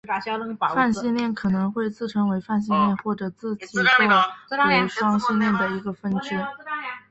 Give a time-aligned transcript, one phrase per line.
[0.71, 3.83] 泛性恋可能会自称为泛性恋或将自己做
[4.67, 6.35] 为双性恋的一个分支。